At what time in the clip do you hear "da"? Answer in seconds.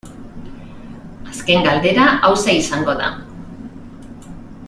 3.05-3.11